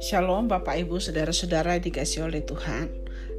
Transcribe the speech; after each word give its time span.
Shalom 0.00 0.48
Bapak 0.48 0.80
Ibu 0.80 0.96
Saudara-saudara 0.96 1.76
dikasih 1.76 2.24
oleh 2.24 2.40
Tuhan. 2.40 2.88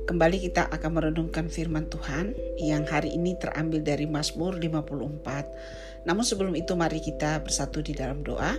Kembali 0.06 0.38
kita 0.38 0.70
akan 0.70 0.92
merenungkan 0.94 1.50
firman 1.50 1.90
Tuhan 1.90 2.38
yang 2.62 2.86
hari 2.86 3.18
ini 3.18 3.42
terambil 3.42 3.82
dari 3.82 4.06
Mazmur 4.06 4.62
54. 4.62 6.06
Namun 6.06 6.22
sebelum 6.22 6.54
itu 6.54 6.78
mari 6.78 7.02
kita 7.02 7.42
bersatu 7.42 7.82
di 7.82 7.98
dalam 7.98 8.22
doa. 8.22 8.54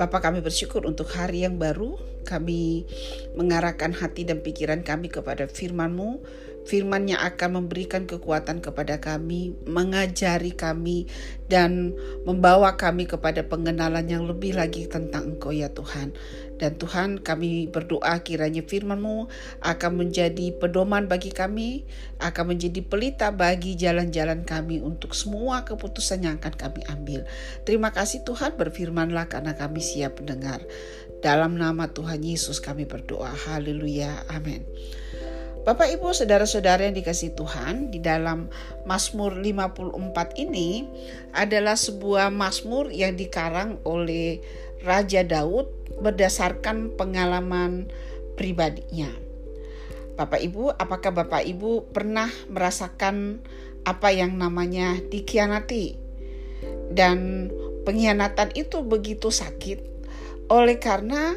Bapak 0.00 0.24
kami 0.24 0.40
bersyukur 0.40 0.88
untuk 0.88 1.12
hari 1.12 1.44
yang 1.44 1.60
baru. 1.60 2.00
Kami 2.24 2.88
mengarahkan 3.36 3.92
hati 3.92 4.24
dan 4.24 4.40
pikiran 4.40 4.80
kami 4.80 5.12
kepada 5.12 5.44
firman-Mu 5.44 6.24
firman 6.68 7.08
yang 7.08 7.20
akan 7.24 7.64
memberikan 7.64 8.04
kekuatan 8.04 8.60
kepada 8.60 9.00
kami, 9.00 9.56
mengajari 9.64 10.52
kami, 10.52 11.08
dan 11.50 11.96
membawa 12.28 12.78
kami 12.78 13.08
kepada 13.08 13.42
pengenalan 13.48 14.06
yang 14.06 14.24
lebih 14.28 14.54
lagi 14.54 14.86
tentang 14.86 15.36
Engkau 15.36 15.50
ya 15.50 15.72
Tuhan. 15.72 16.14
Dan 16.60 16.76
Tuhan 16.76 17.24
kami 17.24 17.72
berdoa 17.72 18.20
kiranya 18.20 18.60
firman-Mu 18.60 19.32
akan 19.64 19.92
menjadi 19.96 20.52
pedoman 20.60 21.08
bagi 21.08 21.32
kami, 21.32 21.88
akan 22.20 22.54
menjadi 22.54 22.84
pelita 22.84 23.32
bagi 23.32 23.80
jalan-jalan 23.80 24.44
kami 24.44 24.84
untuk 24.84 25.16
semua 25.16 25.64
keputusan 25.64 26.28
yang 26.28 26.36
akan 26.36 26.54
kami 26.54 26.84
ambil. 26.92 27.24
Terima 27.64 27.90
kasih 27.96 28.28
Tuhan 28.28 28.60
berfirmanlah 28.60 29.32
karena 29.32 29.56
kami 29.56 29.80
siap 29.80 30.20
mendengar. 30.20 30.60
Dalam 31.24 31.56
nama 31.56 31.88
Tuhan 31.88 32.20
Yesus 32.20 32.60
kami 32.60 32.84
berdoa. 32.84 33.32
Haleluya. 33.32 34.28
Amin. 34.28 34.64
Bapak 35.60 35.92
Ibu 35.92 36.16
saudara-saudara 36.16 36.88
yang 36.88 36.96
dikasih 36.96 37.36
Tuhan 37.36 37.92
di 37.92 38.00
dalam 38.00 38.48
Mazmur 38.88 39.36
54 39.36 39.92
ini 40.40 40.88
adalah 41.36 41.76
sebuah 41.76 42.32
mazmur 42.32 42.88
yang 42.88 43.12
dikarang 43.12 43.76
oleh 43.84 44.40
Raja 44.80 45.20
Daud 45.20 45.68
berdasarkan 46.00 46.96
pengalaman 46.96 47.92
pribadinya. 48.40 49.12
Bapak 50.16 50.40
Ibu, 50.40 50.80
apakah 50.80 51.12
Bapak 51.12 51.44
Ibu 51.44 51.92
pernah 51.92 52.32
merasakan 52.48 53.44
apa 53.84 54.16
yang 54.16 54.40
namanya 54.40 54.96
dikhianati? 55.12 56.00
Dan 56.88 57.52
pengkhianatan 57.84 58.56
itu 58.56 58.80
begitu 58.80 59.28
sakit 59.28 59.84
oleh 60.48 60.80
karena 60.80 61.36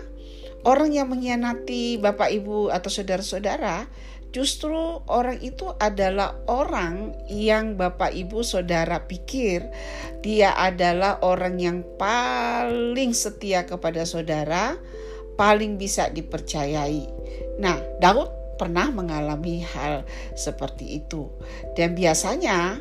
orang 0.64 0.92
yang 0.96 1.12
mengkhianati 1.12 2.00
Bapak 2.00 2.32
Ibu 2.32 2.72
atau 2.72 2.90
saudara-saudara 2.90 3.88
justru 4.34 4.74
orang 5.06 5.38
itu 5.46 5.70
adalah 5.78 6.42
orang 6.50 7.14
yang 7.30 7.78
Bapak 7.78 8.18
Ibu 8.18 8.42
Saudara 8.42 9.06
pikir 9.06 9.70
dia 10.26 10.56
adalah 10.58 11.22
orang 11.22 11.60
yang 11.60 11.84
paling 12.00 13.12
setia 13.12 13.68
kepada 13.68 14.08
saudara, 14.08 14.80
paling 15.36 15.76
bisa 15.76 16.08
dipercayai. 16.08 17.06
Nah, 17.60 17.76
Daud 18.00 18.32
pernah 18.56 18.88
mengalami 18.88 19.68
hal 19.68 20.08
seperti 20.34 21.04
itu. 21.04 21.28
Dan 21.76 21.92
biasanya 21.92 22.80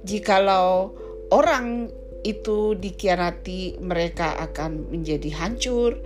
jikalau 0.00 0.96
orang 1.28 1.92
itu 2.26 2.74
dikhianati, 2.74 3.78
mereka 3.78 4.34
akan 4.38 4.90
menjadi 4.90 5.30
hancur, 5.38 6.02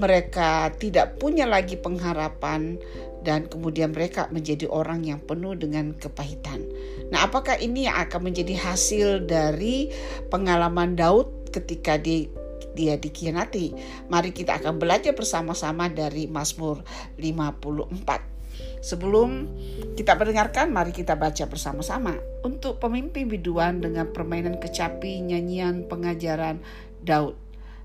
mereka 0.00 0.74
tidak 0.76 1.22
punya 1.22 1.46
lagi 1.46 1.78
pengharapan, 1.78 2.80
dan 3.22 3.46
kemudian 3.46 3.94
mereka 3.94 4.26
menjadi 4.34 4.66
orang 4.66 5.06
yang 5.06 5.22
penuh 5.22 5.54
dengan 5.54 5.94
kepahitan. 5.94 6.66
Nah, 7.14 7.30
apakah 7.30 7.54
ini 7.62 7.86
yang 7.86 7.96
akan 8.02 8.34
menjadi 8.34 8.58
hasil 8.58 9.30
dari 9.30 9.88
pengalaman 10.28 10.98
Daud 10.98 11.54
ketika 11.54 11.96
di 11.96 12.26
dia 12.74 12.98
dikhianati? 12.98 13.72
Mari 14.10 14.34
kita 14.34 14.58
akan 14.58 14.82
belajar 14.82 15.14
bersama-sama 15.14 15.86
dari 15.86 16.26
Mazmur 16.26 16.82
54. 17.14 18.41
Sebelum 18.82 19.46
kita 19.94 20.18
mendengarkan, 20.18 20.74
mari 20.74 20.90
kita 20.90 21.14
baca 21.14 21.46
bersama-sama. 21.46 22.18
Untuk 22.42 22.82
pemimpin 22.82 23.30
biduan 23.30 23.78
dengan 23.78 24.10
permainan 24.10 24.58
kecapi, 24.58 25.22
nyanyian, 25.22 25.86
pengajaran 25.86 26.58
Daud. 27.02 27.38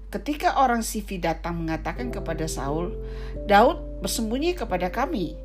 Ketika 0.07 0.63
orang 0.63 0.81
Sifi 0.87 1.19
datang 1.19 1.67
mengatakan 1.67 2.09
kepada 2.09 2.47
Saul, 2.47 2.95
Daud 3.45 4.01
bersembunyi 4.01 4.55
kepada 4.55 4.87
kami. 4.87 5.35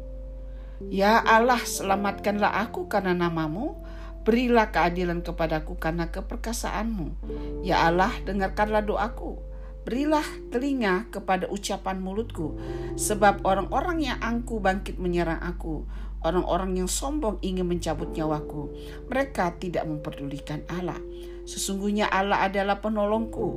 Ya 0.87 1.19
Allah, 1.19 1.61
selamatkanlah 1.62 2.62
aku 2.66 2.87
karena 2.87 3.15
namamu, 3.15 3.82
berilah 4.22 4.71
keadilan 4.71 5.21
kepadaku 5.21 5.78
karena 5.78 6.15
keperkasaanmu. 6.15 7.27
Ya 7.66 7.87
Allah, 7.87 8.15
dengarkanlah 8.22 8.87
doaku. 8.87 9.51
Berilah 9.82 10.25
telinga 10.54 11.10
kepada 11.10 11.50
ucapan 11.50 11.98
mulutku, 11.98 12.54
sebab 12.94 13.43
orang-orang 13.43 13.98
yang 14.15 14.19
angku 14.22 14.62
bangkit 14.62 15.03
menyerang 15.03 15.43
aku. 15.43 15.82
Orang-orang 16.22 16.78
yang 16.78 16.87
sombong 16.87 17.43
ingin 17.43 17.66
mencabut 17.66 18.15
nyawaku. 18.15 18.70
Mereka 19.10 19.59
tidak 19.59 19.82
memperdulikan 19.91 20.62
Allah. 20.70 20.98
Sesungguhnya 21.43 22.06
Allah 22.06 22.47
adalah 22.47 22.78
penolongku. 22.78 23.48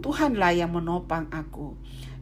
Tuhanlah 0.00 0.56
yang 0.56 0.72
menopang 0.72 1.28
aku. 1.28 1.76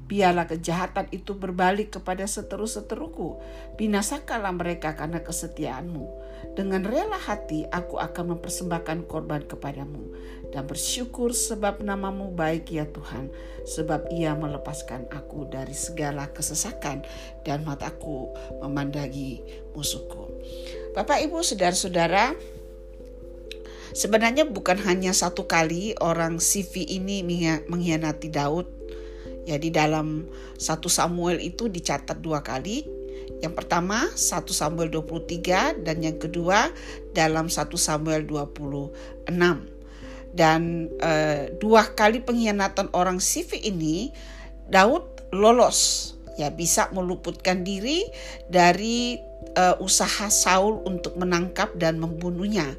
Biarlah 0.06 0.46
kejahatan 0.46 1.10
itu 1.10 1.34
berbalik 1.34 1.98
kepada 1.98 2.22
seteru-seteruku. 2.30 3.42
Binasakalah 3.74 4.54
mereka 4.54 4.94
karena 4.94 5.18
kesetiaanmu. 5.18 6.06
Dengan 6.54 6.86
rela 6.86 7.18
hati 7.18 7.66
aku 7.66 7.98
akan 7.98 8.38
mempersembahkan 8.38 9.10
korban 9.10 9.42
kepadamu. 9.42 10.14
Dan 10.54 10.70
bersyukur 10.70 11.34
sebab 11.34 11.82
namamu 11.82 12.30
baik 12.30 12.70
ya 12.70 12.86
Tuhan. 12.86 13.34
Sebab 13.66 14.14
ia 14.14 14.38
melepaskan 14.38 15.10
aku 15.10 15.50
dari 15.50 15.74
segala 15.74 16.30
kesesakan. 16.30 17.02
Dan 17.42 17.66
mataku 17.66 18.30
memandangi 18.62 19.42
musuhku. 19.74 20.30
Bapak 20.94 21.18
ibu 21.26 21.42
saudara-saudara 21.42 22.38
Sebenarnya 23.96 24.44
bukan 24.44 24.76
hanya 24.84 25.16
satu 25.16 25.48
kali 25.48 25.96
orang 26.04 26.36
CV 26.36 26.84
ini 26.84 27.24
mengkhianati 27.64 28.28
Daud. 28.28 28.75
Ya 29.46 29.56
di 29.62 29.70
dalam 29.70 30.26
satu 30.58 30.90
Samuel 30.90 31.38
itu 31.38 31.70
dicatat 31.70 32.18
dua 32.18 32.42
kali. 32.42 32.82
Yang 33.36 33.54
pertama 33.58 34.06
1 34.10 34.48
Samuel 34.48 34.88
23 34.88 35.84
dan 35.84 35.96
yang 36.00 36.16
kedua 36.16 36.72
dalam 37.12 37.46
1 37.52 37.68
Samuel 37.78 38.24
26. 38.24 39.30
Dan 40.36 40.90
eh, 41.00 41.52
dua 41.56 41.94
kali 41.94 42.24
pengkhianatan 42.24 42.90
orang 42.96 43.22
CV 43.22 43.60
ini 43.70 44.10
Daud 44.66 45.30
lolos 45.30 46.12
ya 46.36 46.52
bisa 46.52 46.92
meluputkan 46.92 47.64
diri 47.64 48.04
dari 48.46 49.16
uh, 49.56 49.76
usaha 49.80 50.28
Saul 50.28 50.84
untuk 50.84 51.16
menangkap 51.16 51.72
dan 51.80 51.96
membunuhnya 51.96 52.76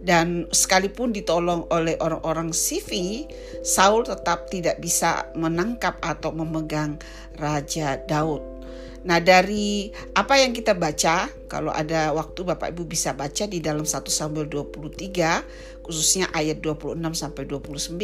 dan 0.00 0.48
sekalipun 0.48 1.12
ditolong 1.12 1.68
oleh 1.68 1.96
orang-orang 2.00 2.56
Sivi, 2.56 3.28
Saul 3.60 4.08
tetap 4.08 4.48
tidak 4.48 4.80
bisa 4.80 5.28
menangkap 5.36 6.00
atau 6.00 6.32
memegang 6.32 6.96
Raja 7.36 8.00
Daud. 8.08 8.40
Nah 9.00 9.16
dari 9.16 9.88
apa 10.12 10.36
yang 10.36 10.52
kita 10.52 10.76
baca, 10.76 11.28
kalau 11.48 11.72
ada 11.72 12.12
waktu 12.12 12.44
Bapak 12.44 12.76
Ibu 12.76 12.84
bisa 12.84 13.16
baca 13.16 13.48
di 13.48 13.60
dalam 13.64 13.88
1 13.88 13.96
Samuel 14.12 14.44
23, 14.48 15.79
khususnya 15.90 16.30
ayat 16.30 16.62
26 16.62 17.02
sampai 17.18 17.50
29, 17.50 17.98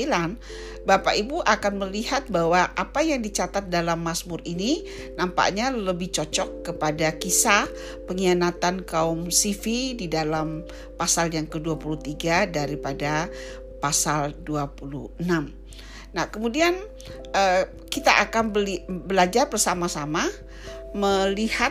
Bapak 0.83 1.15
Ibu 1.15 1.47
akan 1.47 1.73
melihat 1.87 2.27
bahwa 2.27 2.67
apa 2.75 3.01
yang 3.07 3.23
dicatat 3.23 3.71
dalam 3.71 4.03
Mazmur 4.03 4.43
ini 4.43 4.83
nampaknya 5.15 5.71
lebih 5.71 6.11
cocok 6.11 6.67
kepada 6.67 7.15
kisah 7.15 7.71
pengkhianatan 8.11 8.83
kaum 8.83 9.31
Sivi 9.31 9.95
di 9.95 10.11
dalam 10.11 10.67
pasal 10.99 11.31
yang 11.31 11.47
ke-23 11.47 12.51
daripada 12.51 13.31
pasal 13.79 14.35
26. 14.43 15.23
Nah, 16.11 16.25
kemudian 16.35 16.75
uh, 17.37 17.63
kita 17.87 18.11
akan 18.27 18.51
beli, 18.51 18.83
belajar 18.91 19.47
bersama-sama 19.47 20.27
melihat 20.91 21.71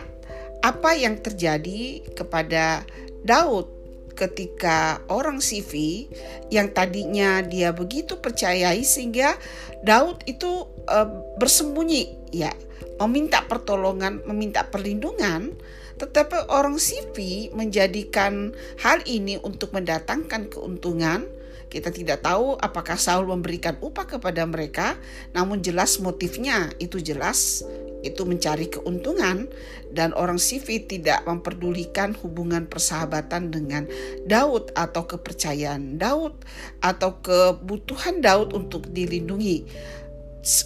apa 0.64 0.96
yang 0.96 1.20
terjadi 1.20 2.00
kepada 2.16 2.86
Daud 3.26 3.75
ketika 4.16 5.04
orang 5.12 5.44
Sivi 5.44 6.08
yang 6.48 6.72
tadinya 6.72 7.44
dia 7.44 7.76
begitu 7.76 8.16
percayai 8.16 8.80
sehingga 8.80 9.36
Daud 9.84 10.24
itu 10.24 10.66
uh, 10.88 11.08
bersembunyi 11.36 12.32
ya 12.32 12.50
meminta 12.96 13.44
pertolongan 13.44 14.24
meminta 14.24 14.64
perlindungan 14.64 15.52
tetapi 16.00 16.48
orang 16.48 16.80
Sivi 16.80 17.52
menjadikan 17.52 18.56
hal 18.80 19.04
ini 19.04 19.36
untuk 19.40 19.76
mendatangkan 19.76 20.48
keuntungan 20.48 21.28
Kita 21.76 21.92
tidak 21.92 22.24
tahu 22.24 22.56
apakah 22.56 22.96
Saul 22.96 23.28
memberikan 23.28 23.76
upah 23.84 24.08
kepada 24.08 24.48
mereka, 24.48 24.96
namun 25.36 25.60
jelas 25.60 26.00
motifnya 26.00 26.72
itu 26.80 27.04
jelas 27.04 27.68
itu 28.00 28.24
mencari 28.24 28.72
keuntungan 28.72 29.44
dan 29.92 30.16
orang 30.16 30.40
Sifi 30.40 30.88
tidak 30.88 31.28
memperdulikan 31.28 32.16
hubungan 32.24 32.64
persahabatan 32.64 33.52
dengan 33.52 33.84
Daud 34.24 34.72
atau 34.72 35.04
kepercayaan 35.04 36.00
Daud 36.00 36.40
atau 36.80 37.20
kebutuhan 37.20 38.24
Daud 38.24 38.56
untuk 38.56 38.88
dilindungi. 38.88 39.68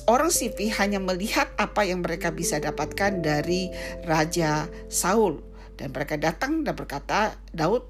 Orang 0.06 0.30
Sifi 0.30 0.70
hanya 0.78 1.02
melihat 1.02 1.50
apa 1.58 1.90
yang 1.90 2.06
mereka 2.06 2.30
bisa 2.30 2.62
dapatkan 2.62 3.18
dari 3.18 3.66
Raja 4.06 4.70
Saul 4.86 5.42
dan 5.74 5.90
mereka 5.90 6.14
datang 6.14 6.62
dan 6.62 6.78
berkata, 6.78 7.34
"Daud, 7.50 7.82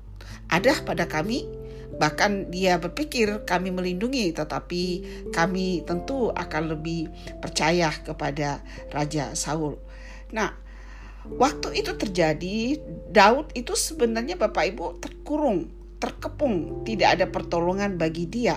ada 0.48 0.72
pada 0.88 1.04
kami 1.04 1.59
Bahkan 1.98 2.54
dia 2.54 2.78
berpikir 2.78 3.42
kami 3.42 3.74
melindungi 3.74 4.30
tetapi 4.30 4.82
kami 5.34 5.82
tentu 5.82 6.30
akan 6.30 6.76
lebih 6.76 7.10
percaya 7.42 7.90
kepada 7.90 8.62
Raja 8.94 9.34
Saul. 9.34 9.76
Nah, 10.30 10.54
waktu 11.26 11.82
itu 11.82 11.96
terjadi 11.98 12.78
Daud 13.10 13.50
itu 13.58 13.74
sebenarnya 13.74 14.38
Bapak 14.38 14.64
Ibu 14.70 15.02
terkurung, 15.02 15.68
terkepung, 15.98 16.86
tidak 16.86 17.18
ada 17.18 17.26
pertolongan 17.28 17.98
bagi 17.98 18.30
dia. 18.30 18.56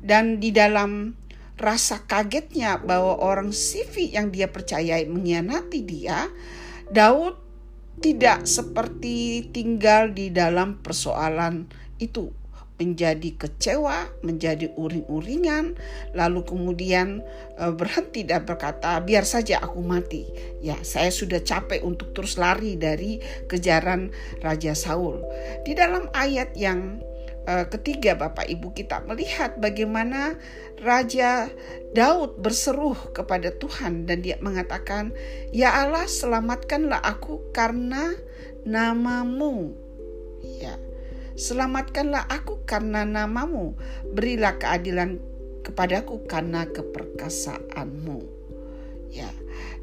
Dan 0.00 0.40
di 0.40 0.48
dalam 0.54 1.12
rasa 1.60 2.00
kagetnya 2.08 2.80
bahwa 2.80 3.20
orang 3.20 3.52
Sifi 3.52 4.16
yang 4.16 4.32
dia 4.32 4.48
percayai 4.48 5.04
mengkhianati 5.04 5.80
dia, 5.84 6.24
Daud 6.88 7.36
tidak 8.00 8.48
seperti 8.48 9.44
tinggal 9.52 10.16
di 10.16 10.32
dalam 10.32 10.80
persoalan 10.80 11.68
itu 12.00 12.39
menjadi 12.80 13.36
kecewa, 13.36 14.08
menjadi 14.24 14.72
uring-uringan, 14.72 15.76
lalu 16.16 16.40
kemudian 16.48 17.20
e, 17.60 17.64
berhenti 17.76 18.24
dan 18.24 18.48
berkata, 18.48 18.96
"Biar 19.04 19.28
saja 19.28 19.60
aku 19.60 19.84
mati." 19.84 20.24
Ya, 20.64 20.80
saya 20.80 21.12
sudah 21.12 21.44
capek 21.44 21.84
untuk 21.84 22.16
terus 22.16 22.40
lari 22.40 22.80
dari 22.80 23.20
kejaran 23.52 24.08
Raja 24.40 24.72
Saul. 24.72 25.20
Di 25.68 25.76
dalam 25.76 26.08
ayat 26.16 26.56
yang 26.56 27.04
e, 27.44 27.68
ketiga, 27.68 28.16
Bapak 28.16 28.48
Ibu, 28.48 28.72
kita 28.72 29.04
melihat 29.04 29.60
bagaimana 29.60 30.40
Raja 30.80 31.52
Daud 31.92 32.40
berseru 32.40 32.96
kepada 33.12 33.52
Tuhan 33.52 34.08
dan 34.08 34.24
dia 34.24 34.40
mengatakan, 34.40 35.12
"Ya 35.52 35.84
Allah, 35.84 36.08
selamatkanlah 36.08 37.04
aku 37.04 37.52
karena 37.52 38.16
namamu." 38.64 39.76
Ya. 40.40 40.89
Selamatkanlah 41.38 42.26
aku 42.28 42.64
karena 42.66 43.06
namamu, 43.06 43.78
berilah 44.10 44.58
keadilan 44.58 45.22
kepadaku 45.62 46.26
karena 46.26 46.66
keperkasaanmu. 46.66 48.20
Ya, 49.10 49.30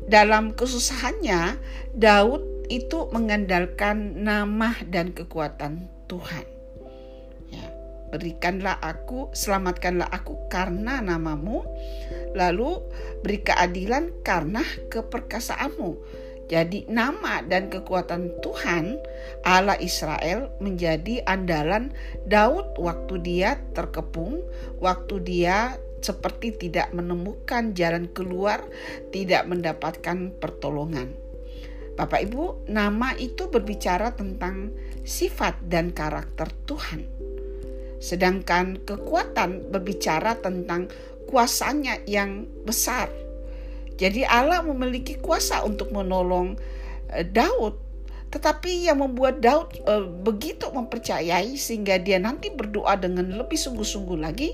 dalam 0.08 0.56
kesusahannya 0.56 1.60
Daud 1.92 2.68
itu 2.72 3.08
mengandalkan 3.12 4.24
nama 4.24 4.76
dan 4.88 5.12
kekuatan 5.12 5.88
Tuhan. 6.08 6.48
Ya, 7.52 7.68
berikanlah 8.12 8.80
aku, 8.80 9.32
selamatkanlah 9.36 10.08
aku 10.08 10.48
karena 10.48 11.04
namamu, 11.04 11.64
lalu 12.36 12.80
beri 13.24 13.44
keadilan 13.44 14.16
karena 14.24 14.64
keperkasaanmu 14.92 16.26
jadi 16.48 16.88
nama 16.88 17.44
dan 17.44 17.68
kekuatan 17.68 18.40
Tuhan 18.40 18.96
Allah 19.44 19.76
Israel 19.84 20.48
menjadi 20.64 21.20
andalan 21.28 21.92
Daud 22.24 22.80
waktu 22.80 23.20
dia 23.20 23.60
terkepung, 23.76 24.48
waktu 24.80 25.20
dia 25.28 25.76
seperti 26.00 26.56
tidak 26.56 26.96
menemukan 26.96 27.76
jalan 27.76 28.08
keluar, 28.16 28.64
tidak 29.12 29.44
mendapatkan 29.44 30.32
pertolongan. 30.40 31.12
Bapak 32.00 32.32
Ibu, 32.32 32.72
nama 32.72 33.12
itu 33.20 33.52
berbicara 33.52 34.16
tentang 34.16 34.72
sifat 35.04 35.68
dan 35.68 35.92
karakter 35.92 36.48
Tuhan. 36.64 37.04
Sedangkan 38.00 38.88
kekuatan 38.88 39.74
berbicara 39.74 40.38
tentang 40.40 40.88
kuasanya 41.28 42.00
yang 42.08 42.46
besar 42.64 43.27
jadi 43.98 44.30
Allah 44.30 44.62
memiliki 44.62 45.18
kuasa 45.18 45.66
untuk 45.66 45.90
menolong 45.90 46.56
uh, 47.12 47.26
Daud. 47.26 47.90
Tetapi 48.28 48.92
yang 48.92 49.00
membuat 49.00 49.40
Daud 49.40 49.72
uh, 49.88 50.04
begitu 50.04 50.68
mempercayai 50.70 51.56
sehingga 51.56 51.96
dia 51.98 52.20
nanti 52.20 52.52
berdoa 52.52 53.00
dengan 53.00 53.34
lebih 53.34 53.56
sungguh-sungguh 53.56 54.20
lagi 54.20 54.52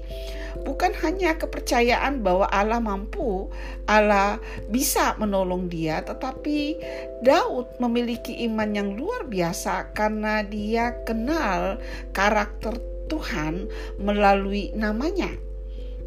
bukan 0.62 0.94
hanya 1.02 1.34
kepercayaan 1.36 2.22
bahwa 2.22 2.46
Allah 2.54 2.78
mampu, 2.78 3.50
Allah 3.90 4.38
bisa 4.70 5.18
menolong 5.18 5.68
dia, 5.68 6.06
tetapi 6.06 6.78
Daud 7.26 7.82
memiliki 7.82 8.46
iman 8.46 8.70
yang 8.72 8.94
luar 8.94 9.26
biasa 9.26 9.92
karena 9.98 10.46
dia 10.46 10.94
kenal 11.04 11.82
karakter 12.14 12.78
Tuhan 13.10 13.68
melalui 13.98 14.70
namanya. 14.78 15.34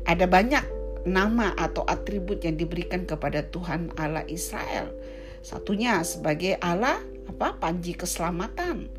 Ada 0.06 0.31
banyak 0.31 0.75
nama 1.06 1.55
atau 1.55 1.87
atribut 1.87 2.43
yang 2.43 2.58
diberikan 2.58 3.06
kepada 3.06 3.47
Tuhan 3.47 3.94
Allah 3.94 4.26
Israel. 4.26 4.91
Satunya 5.47 6.03
sebagai 6.03 6.58
Allah 6.58 6.99
apa 7.31 7.55
panji 7.56 7.94
keselamatan. 7.94 8.91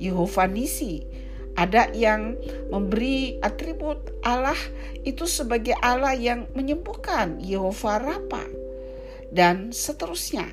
Yehova 0.00 0.48
Nisi. 0.48 1.04
Ada 1.52 1.92
yang 1.92 2.40
memberi 2.72 3.36
atribut 3.44 4.24
Allah 4.24 4.56
itu 5.04 5.28
sebagai 5.28 5.76
Allah 5.84 6.16
yang 6.16 6.48
menyembuhkan, 6.56 7.44
Yehova 7.44 8.00
Rapa. 8.00 8.42
Dan 9.28 9.68
seterusnya. 9.68 10.48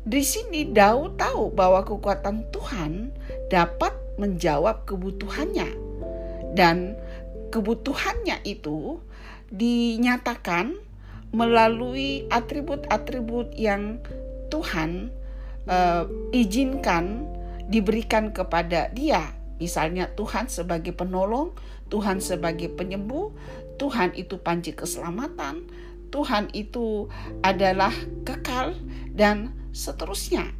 Di 0.00 0.24
sini 0.24 0.64
Daud 0.64 1.20
tahu 1.20 1.52
bahwa 1.52 1.84
kekuatan 1.84 2.48
Tuhan 2.48 3.12
dapat 3.52 3.92
menjawab 4.16 4.88
kebutuhannya. 4.88 5.68
Dan 6.56 6.96
kebutuhannya 7.52 8.40
itu 8.48 8.96
dinyatakan 9.50 10.78
melalui 11.30 12.26
atribut-atribut 12.30 13.54
yang 13.54 14.02
Tuhan 14.50 15.14
uh, 15.70 16.06
izinkan 16.34 17.26
diberikan 17.70 18.34
kepada 18.34 18.90
dia. 18.90 19.30
Misalnya 19.62 20.10
Tuhan 20.18 20.50
sebagai 20.50 20.90
penolong, 20.96 21.54
Tuhan 21.92 22.18
sebagai 22.18 22.72
penyembuh, 22.74 23.30
Tuhan 23.78 24.16
itu 24.18 24.40
panji 24.42 24.74
keselamatan, 24.74 25.68
Tuhan 26.10 26.50
itu 26.56 27.06
adalah 27.46 27.94
kekal 28.26 28.74
dan 29.14 29.54
seterusnya 29.70 30.59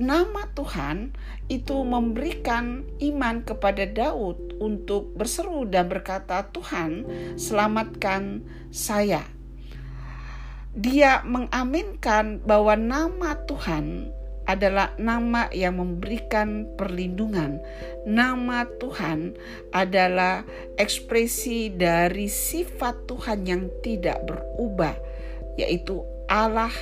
nama 0.00 0.48
Tuhan 0.56 1.12
itu 1.52 1.84
memberikan 1.84 2.86
iman 3.00 3.44
kepada 3.44 3.84
Daud 3.84 4.56
untuk 4.62 5.12
berseru 5.16 5.68
dan 5.68 5.92
berkata, 5.92 6.48
"Tuhan, 6.48 7.04
selamatkan 7.36 8.44
saya." 8.72 9.24
Dia 10.72 11.20
mengaminkan 11.28 12.40
bahwa 12.40 12.72
nama 12.80 13.36
Tuhan 13.44 14.08
adalah 14.48 14.96
nama 14.98 15.46
yang 15.54 15.78
memberikan 15.78 16.66
perlindungan. 16.74 17.62
Nama 18.08 18.66
Tuhan 18.80 19.36
adalah 19.70 20.42
ekspresi 20.80 21.70
dari 21.70 22.26
sifat 22.26 23.06
Tuhan 23.06 23.46
yang 23.46 23.70
tidak 23.84 24.24
berubah, 24.26 24.96
yaitu 25.60 26.02
Allah 26.26 26.72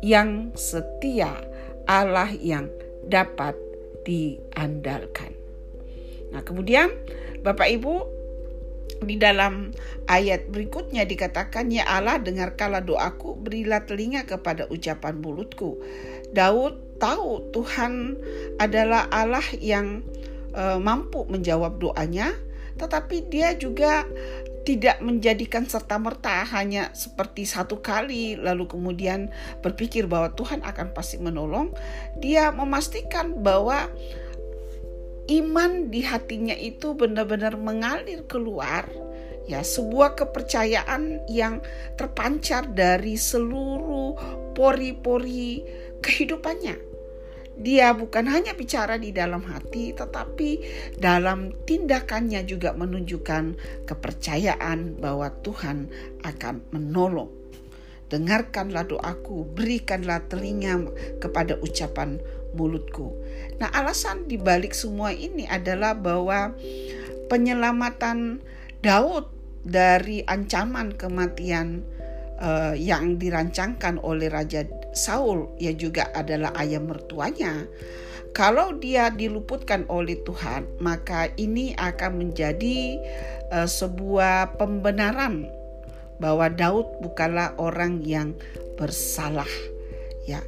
yang 0.00 0.54
setia 0.54 1.51
Allah 1.86 2.30
yang 2.38 2.70
dapat 3.06 3.58
diandalkan. 4.06 5.34
Nah, 6.32 6.42
kemudian 6.42 6.90
Bapak 7.42 7.68
Ibu 7.68 7.94
di 9.02 9.18
dalam 9.18 9.74
ayat 10.06 10.46
berikutnya 10.46 11.02
dikatakan 11.02 11.74
ya 11.74 11.82
Allah 11.82 12.22
dengarkanlah 12.22 12.86
doaku 12.86 13.34
berilah 13.34 13.82
telinga 13.82 14.22
kepada 14.24 14.70
ucapan 14.70 15.18
mulutku. 15.18 15.82
Daud 16.30 16.98
tahu 17.02 17.50
Tuhan 17.50 18.16
adalah 18.62 19.10
Allah 19.10 19.44
yang 19.58 20.06
uh, 20.54 20.78
mampu 20.78 21.26
menjawab 21.26 21.82
doanya 21.82 22.30
tetapi 22.78 23.28
dia 23.28 23.52
juga 23.58 24.06
tidak 24.62 25.02
menjadikan 25.02 25.66
serta-merta 25.66 26.46
hanya 26.54 26.94
seperti 26.94 27.42
satu 27.42 27.82
kali 27.82 28.38
lalu 28.38 28.70
kemudian 28.70 29.30
berpikir 29.58 30.06
bahwa 30.06 30.30
Tuhan 30.38 30.62
akan 30.62 30.94
pasti 30.94 31.18
menolong, 31.18 31.74
dia 32.22 32.54
memastikan 32.54 33.42
bahwa 33.42 33.90
iman 35.30 35.90
di 35.90 36.02
hatinya 36.02 36.54
itu 36.54 36.94
benar-benar 36.94 37.54
mengalir 37.58 38.26
keluar 38.26 38.86
ya 39.46 39.62
sebuah 39.62 40.14
kepercayaan 40.14 41.26
yang 41.26 41.58
terpancar 41.98 42.70
dari 42.70 43.18
seluruh 43.18 44.14
pori-pori 44.54 45.62
kehidupannya. 45.98 47.01
Dia 47.58 47.92
bukan 47.92 48.24
hanya 48.32 48.56
bicara 48.56 48.96
di 48.96 49.12
dalam 49.12 49.44
hati, 49.44 49.92
tetapi 49.92 50.50
dalam 50.96 51.52
tindakannya 51.68 52.48
juga 52.48 52.72
menunjukkan 52.72 53.44
kepercayaan 53.84 54.96
bahwa 54.96 55.28
Tuhan 55.44 55.92
akan 56.24 56.54
menolong. 56.72 57.28
Dengarkanlah 58.08 58.84
doaku, 58.88 59.48
berikanlah 59.56 60.20
telinga 60.28 60.84
kepada 61.16 61.56
ucapan 61.60 62.20
mulutku. 62.52 63.16
Nah, 63.56 63.72
alasan 63.72 64.28
dibalik 64.28 64.76
semua 64.76 65.16
ini 65.16 65.48
adalah 65.48 65.96
bahwa 65.96 66.52
penyelamatan 67.32 68.44
Daud 68.84 69.32
dari 69.64 70.20
ancaman 70.28 70.92
kematian 70.92 71.86
uh, 72.42 72.74
yang 72.76 73.16
dirancangkan 73.16 74.02
oleh 74.02 74.28
Raja 74.28 74.66
Saul 74.92 75.48
yang 75.56 75.76
juga 75.80 76.12
adalah 76.12 76.52
ayah 76.60 76.80
mertuanya. 76.80 77.64
Kalau 78.32 78.80
dia 78.80 79.12
diluputkan 79.12 79.84
oleh 79.92 80.16
Tuhan, 80.24 80.64
maka 80.80 81.28
ini 81.36 81.76
akan 81.76 82.16
menjadi 82.16 82.96
uh, 83.52 83.68
sebuah 83.68 84.56
pembenaran 84.56 85.44
bahwa 86.16 86.48
Daud 86.48 86.88
bukanlah 87.04 87.52
orang 87.60 88.00
yang 88.00 88.32
bersalah. 88.80 89.48
Ya, 90.24 90.40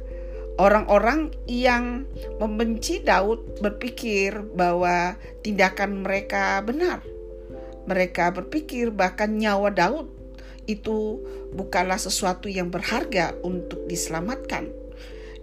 orang-orang 0.57 1.35
yang 1.45 2.09
membenci 2.41 3.05
Daud 3.05 3.61
berpikir 3.61 4.41
bahwa 4.55 5.13
tindakan 5.45 6.01
mereka 6.01 6.63
benar. 6.65 7.05
Mereka 7.85 8.33
berpikir 8.33 8.89
bahkan 8.89 9.37
nyawa 9.37 9.69
Daud 9.69 10.14
itu 10.65 11.21
bukanlah 11.53 11.97
sesuatu 11.97 12.49
yang 12.49 12.69
berharga 12.69 13.37
untuk 13.45 13.85
diselamatkan. 13.89 14.69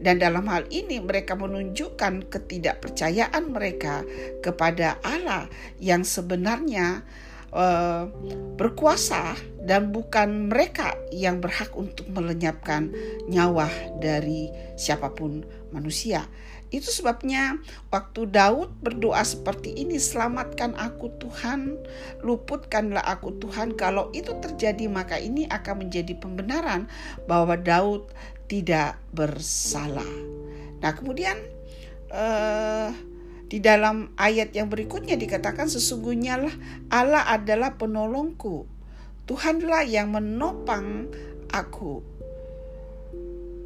Dan 0.02 0.18
dalam 0.18 0.50
hal 0.50 0.66
ini 0.74 0.98
mereka 0.98 1.38
menunjukkan 1.38 2.26
ketidakpercayaan 2.26 3.54
mereka 3.54 4.02
kepada 4.42 4.98
Allah 5.06 5.46
yang 5.78 6.02
sebenarnya 6.02 7.06
uh, 7.54 8.10
berkuasa 8.58 9.38
dan 9.62 9.94
bukan 9.94 10.50
mereka 10.50 10.98
yang 11.14 11.38
berhak 11.38 11.70
untuk 11.78 12.10
melenyapkan 12.10 12.90
nyawa 13.30 13.70
dari 14.02 14.50
siapa 14.74 15.14
pun 15.14 15.46
manusia. 15.70 16.26
Itu 16.72 16.88
sebabnya 16.88 17.60
waktu 17.92 18.32
Daud 18.32 18.72
berdoa 18.80 19.20
seperti 19.22 19.76
ini, 19.76 20.00
selamatkan 20.00 20.72
aku 20.80 21.12
Tuhan, 21.20 21.76
luputkanlah 22.24 23.04
aku 23.04 23.36
Tuhan. 23.36 23.76
Kalau 23.76 24.08
itu 24.16 24.32
terjadi 24.40 24.88
maka 24.88 25.20
ini 25.20 25.44
akan 25.52 25.86
menjadi 25.86 26.16
pembenaran 26.16 26.88
bahwa 27.28 27.60
Daud 27.60 28.08
tidak 28.48 28.96
bersalah. 29.12 30.08
Nah 30.80 30.92
kemudian 30.96 31.36
uh, 32.08 32.88
di 33.52 33.60
dalam 33.60 34.16
ayat 34.16 34.56
yang 34.56 34.72
berikutnya 34.72 35.20
dikatakan 35.20 35.68
sesungguhnya 35.68 36.40
lah 36.40 36.54
Allah 36.88 37.28
adalah 37.28 37.76
penolongku. 37.76 38.64
Tuhanlah 39.28 39.84
yang 39.84 40.16
menopang 40.16 41.12
aku 41.52 42.00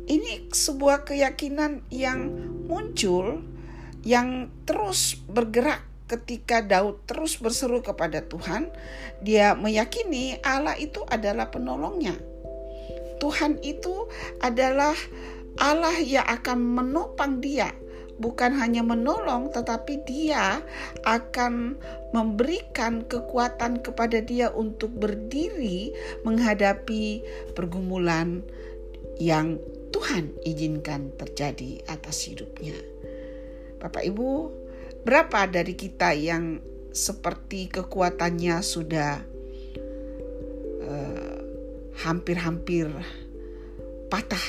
ini 0.07 0.49
sebuah 0.55 1.03
keyakinan 1.07 1.83
yang 1.91 2.31
muncul 2.71 3.43
yang 4.07 4.51
terus 4.63 5.19
bergerak 5.27 5.83
ketika 6.07 6.63
Daud 6.63 7.03
terus 7.11 7.35
berseru 7.43 7.83
kepada 7.83 8.23
Tuhan, 8.23 8.71
dia 9.19 9.59
meyakini 9.59 10.39
Allah 10.47 10.79
itu 10.79 11.03
adalah 11.11 11.51
penolongnya. 11.51 12.15
Tuhan 13.19 13.59
itu 13.67 14.07
adalah 14.39 14.95
Allah 15.59 15.99
yang 15.99 16.23
akan 16.23 16.59
menopang 16.63 17.43
dia, 17.43 17.75
bukan 18.23 18.55
hanya 18.61 18.85
menolong, 18.87 19.51
tetapi 19.51 20.05
Dia 20.07 20.63
akan 21.03 21.75
memberikan 22.13 23.03
kekuatan 23.09 23.81
kepada 23.81 24.21
dia 24.21 24.53
untuk 24.53 24.93
berdiri 24.95 25.97
menghadapi 26.23 27.25
pergumulan 27.57 28.45
yang 29.17 29.57
Tuhan 29.91 30.35
izinkan 30.43 31.15
terjadi 31.15 31.85
atas 31.87 32.27
hidupnya. 32.27 32.75
Bapak 33.77 34.03
Ibu, 34.03 34.51
berapa 35.05 35.47
dari 35.47 35.77
kita 35.77 36.17
yang 36.17 36.59
seperti 36.91 37.69
kekuatannya 37.69 38.57
sudah 38.65 39.21
uh, 40.83 41.39
hampir-hampir 42.03 42.89
patah? 44.09 44.47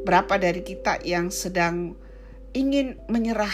Berapa 0.00 0.40
dari 0.40 0.64
kita 0.64 1.04
yang 1.04 1.28
sedang 1.28 1.94
ingin 2.56 2.96
menyerah? 3.06 3.52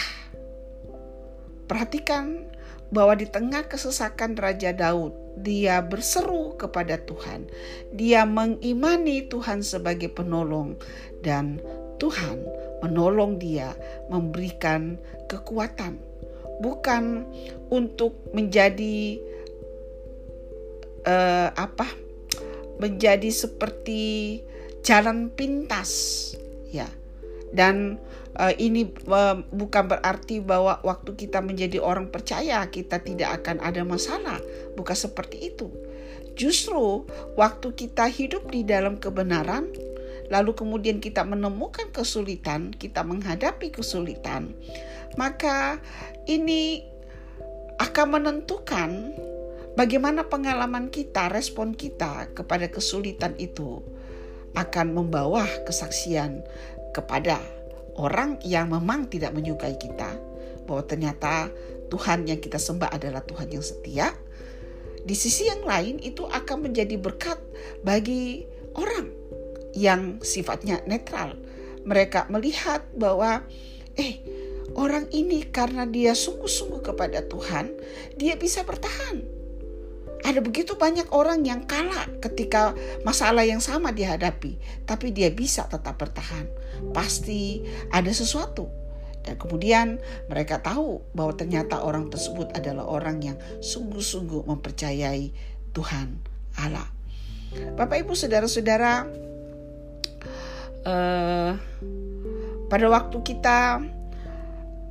Perhatikan 1.67 2.47
bahwa 2.87 3.19
di 3.19 3.27
tengah 3.27 3.67
kesesakan 3.67 4.39
Raja 4.39 4.71
Daud, 4.71 5.26
dia 5.41 5.81
berseru 5.85 6.57
kepada 6.57 6.97
Tuhan. 7.01 7.45
Dia 7.93 8.25
mengimani 8.25 9.29
Tuhan 9.29 9.61
sebagai 9.61 10.09
penolong 10.09 10.77
dan 11.21 11.61
Tuhan 11.97 12.45
menolong 12.85 13.41
dia, 13.41 13.73
memberikan 14.09 15.01
kekuatan. 15.25 15.97
Bukan 16.61 17.25
untuk 17.69 18.17
menjadi 18.33 19.21
uh, 21.05 21.49
apa? 21.53 21.85
Menjadi 22.77 23.29
seperti 23.33 24.41
jalan 24.85 25.33
pintas, 25.33 26.33
ya. 26.69 26.85
Dan 27.49 27.97
uh, 28.37 28.53
ini 28.55 28.93
uh, 29.09 29.41
bukan 29.49 29.89
berarti 29.89 30.39
bahwa 30.39 30.79
waktu 30.85 31.17
kita 31.17 31.41
menjadi 31.41 31.81
orang 31.81 32.13
percaya 32.13 32.61
kita 32.69 33.01
tidak 33.01 33.41
akan 33.43 33.59
ada 33.59 33.81
masalah, 33.81 34.37
bukan 34.77 34.95
seperti 34.95 35.51
itu. 35.53 35.73
Justru 36.37 37.09
waktu 37.33 37.73
kita 37.73 38.05
hidup 38.05 38.53
di 38.53 38.61
dalam 38.61 39.01
kebenaran, 39.01 39.73
lalu 40.29 40.53
kemudian 40.53 41.01
kita 41.01 41.25
menemukan 41.25 41.89
kesulitan, 41.89 42.69
kita 42.77 43.01
menghadapi 43.01 43.73
kesulitan, 43.73 44.53
maka 45.17 45.81
ini 46.29 46.85
akan 47.81 48.21
menentukan 48.21 49.17
bagaimana 49.73 50.29
pengalaman 50.29 50.93
kita, 50.93 51.33
respon 51.33 51.73
kita 51.73 52.29
kepada 52.37 52.69
kesulitan 52.69 53.33
itu 53.41 53.81
akan 54.53 54.93
membawa 54.93 55.45
kesaksian 55.65 56.45
kepada 56.93 57.56
orang 57.97 58.41
yang 58.45 58.69
memang 58.69 59.09
tidak 59.09 59.33
menyukai 59.33 59.75
kita, 59.75 60.15
bahwa 60.69 60.83
ternyata 60.85 61.49
Tuhan 61.89 62.29
yang 62.29 62.39
kita 62.39 62.61
sembah 62.61 62.93
adalah 62.93 63.25
Tuhan 63.25 63.49
yang 63.49 63.65
setia. 63.65 64.13
Di 65.07 65.15
sisi 65.15 65.47
yang 65.47 65.63
lain 65.63 66.03
itu 66.03 66.27
akan 66.27 66.67
menjadi 66.67 66.99
berkat 66.99 67.39
bagi 67.79 68.43
orang 68.75 69.07
yang 69.71 70.19
sifatnya 70.19 70.83
netral. 70.83 71.39
Mereka 71.87 72.27
melihat 72.27 72.83
bahwa 72.91 73.47
eh 73.95 74.19
orang 74.75 75.07
ini 75.15 75.47
karena 75.47 75.87
dia 75.87 76.11
sungguh-sungguh 76.11 76.83
kepada 76.83 77.23
Tuhan, 77.23 77.71
dia 78.19 78.35
bisa 78.35 78.67
bertahan 78.67 79.36
ada 80.27 80.43
begitu 80.43 80.75
banyak 80.75 81.07
orang 81.15 81.47
yang 81.47 81.63
kalah 81.63 82.03
ketika 82.19 82.75
masalah 83.07 83.47
yang 83.47 83.63
sama 83.63 83.95
dihadapi, 83.95 84.59
tapi 84.83 85.15
dia 85.15 85.31
bisa 85.31 85.63
tetap 85.71 85.95
bertahan. 85.95 86.51
Pasti 86.91 87.63
ada 87.95 88.11
sesuatu. 88.11 88.67
Dan 89.23 89.39
kemudian 89.39 90.03
mereka 90.27 90.59
tahu 90.59 90.99
bahwa 91.15 91.31
ternyata 91.31 91.79
orang 91.79 92.11
tersebut 92.11 92.51
adalah 92.51 92.83
orang 92.83 93.23
yang 93.23 93.37
sungguh-sungguh 93.63 94.43
mempercayai 94.51 95.31
Tuhan 95.71 96.19
Allah. 96.59 96.91
Bapak 97.79 98.03
Ibu 98.03 98.11
Saudara-saudara, 98.11 99.07
uh, 100.83 101.51
pada 102.67 102.87
waktu 102.91 103.17
kita 103.23 103.79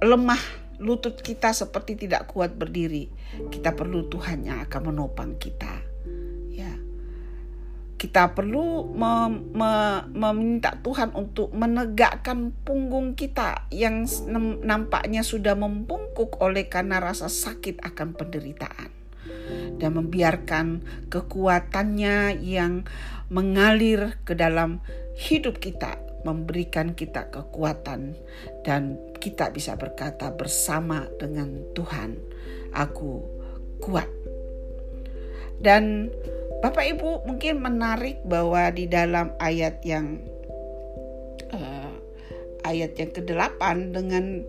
lemah 0.01 0.66
lutut 0.79 1.19
kita 1.21 1.53
seperti 1.53 1.97
tidak 1.97 2.31
kuat 2.31 2.55
berdiri, 2.55 3.09
kita 3.49 3.73
perlu 3.73 4.07
Tuhan 4.07 4.47
yang 4.47 4.59
akan 4.65 4.93
menopang 4.93 5.37
kita. 5.41 5.83
Ya. 6.53 6.73
Kita 7.97 8.37
perlu 8.37 8.93
mem 8.93 9.57
mem 9.57 10.13
meminta 10.13 10.77
Tuhan 10.85 11.17
untuk 11.17 11.53
menegakkan 11.57 12.53
punggung 12.63 13.17
kita 13.17 13.69
yang 13.73 14.05
nampaknya 14.63 15.25
sudah 15.25 15.57
membungkuk 15.57 16.37
oleh 16.45 16.69
karena 16.69 17.01
rasa 17.01 17.33
sakit 17.33 17.81
akan 17.81 18.13
penderitaan 18.13 18.91
dan 19.81 19.91
membiarkan 19.97 20.85
kekuatannya 21.09 22.41
yang 22.41 22.85
mengalir 23.33 24.21
ke 24.23 24.39
dalam 24.39 24.85
hidup 25.17 25.59
kita 25.59 26.06
memberikan 26.27 26.99
kita 26.99 27.31
kekuatan 27.31 28.19
dan 28.67 28.99
kita 29.23 29.55
bisa 29.55 29.79
berkata 29.79 30.35
bersama 30.35 31.07
dengan 31.23 31.63
Tuhan, 31.79 32.19
aku 32.75 33.23
kuat. 33.79 34.11
Dan 35.63 36.11
Bapak 36.61 36.85
Ibu 36.99 37.31
mungkin 37.31 37.63
menarik 37.63 38.27
bahwa 38.27 38.67
di 38.75 38.91
dalam 38.91 39.33
ayat 39.39 39.81
yang 39.87 40.19
uh, 41.55 41.95
ayat 42.67 42.99
yang 42.99 43.15
ke-8 43.15 43.63
dengan 43.95 44.43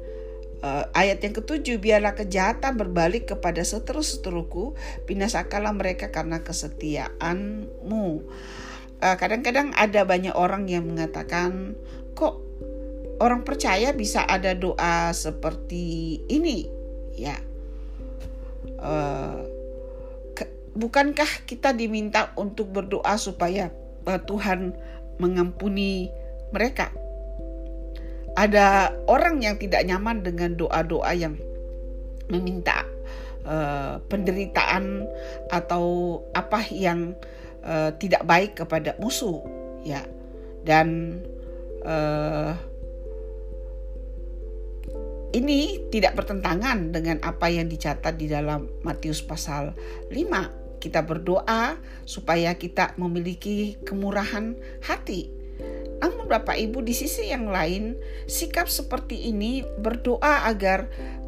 uh, 0.65 0.86
ayat 0.98 1.22
yang 1.22 1.36
ketujuh 1.38 1.77
biarlah 1.77 2.17
kejahatan 2.17 2.79
berbalik 2.79 3.29
kepada 3.29 3.62
seteru-seteruku 3.62 4.74
binasakalah 5.05 5.74
mereka 5.75 6.10
karena 6.10 6.41
kesetiaanmu 6.41 8.05
eh, 9.01 9.15
kadang-kadang 9.17 9.73
ada 9.77 10.03
banyak 10.03 10.33
orang 10.33 10.65
yang 10.69 10.87
mengatakan 10.89 11.77
kok 12.17 12.47
orang 13.17 13.41
percaya 13.41 13.93
bisa 13.93 14.25
ada 14.25 14.53
doa 14.53 15.13
seperti 15.13 16.17
ini? 16.29 16.69
Ya. 17.17 17.37
Uh, 18.77 19.41
ke, 20.37 20.45
bukankah 20.77 21.49
kita 21.49 21.73
diminta 21.73 22.29
untuk 22.37 22.69
berdoa 22.69 23.17
supaya 23.17 23.73
uh, 24.05 24.21
Tuhan 24.21 24.77
mengampuni 25.17 26.13
mereka? 26.53 26.93
Ada 28.37 28.93
orang 29.09 29.41
yang 29.41 29.57
tidak 29.57 29.81
nyaman 29.81 30.21
dengan 30.21 30.53
doa-doa 30.53 31.09
yang 31.17 31.41
meminta 32.29 32.85
uh, 33.49 33.97
penderitaan 34.05 35.09
atau 35.49 36.19
apa 36.37 36.61
yang 36.69 37.17
uh, 37.67 37.91
tidak 38.00 38.24
baik 38.24 38.63
kepada 38.63 38.95
musuh 38.97 39.43
ya. 39.83 40.07
Dan 40.63 41.19
uh, 41.83 42.55
ini 45.36 45.91
tidak 45.91 46.15
bertentangan 46.15 46.95
dengan 46.95 47.19
apa 47.21 47.51
yang 47.51 47.67
dicatat 47.67 48.15
di 48.15 48.31
dalam 48.31 48.71
Matius 48.81 49.19
pasal 49.19 49.75
5 50.09 50.67
kita 50.77 51.03
berdoa 51.03 51.75
supaya 52.07 52.55
kita 52.55 52.95
memiliki 52.95 53.75
kemurahan 53.83 54.55
hati. 54.86 55.33
Namun 55.97 56.29
Bapak 56.29 56.55
Ibu 56.55 56.86
di 56.86 56.93
sisi 56.93 57.33
yang 57.33 57.50
lain, 57.50 57.97
sikap 58.29 58.69
seperti 58.69 59.33
ini 59.33 59.65
berdoa 59.65 60.45
agar 60.45 60.88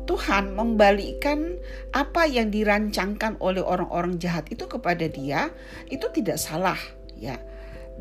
Tuhan 0.09 0.57
membalikkan 0.57 1.61
apa 1.93 2.25
yang 2.25 2.49
dirancangkan 2.49 3.37
oleh 3.37 3.61
orang-orang 3.61 4.17
jahat 4.17 4.49
itu 4.49 4.65
kepada 4.65 5.05
dia, 5.05 5.53
itu 5.93 6.09
tidak 6.09 6.41
salah 6.41 6.81
ya. 7.13 7.37